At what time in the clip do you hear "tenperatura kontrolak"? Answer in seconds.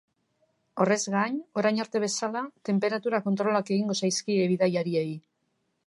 2.71-3.71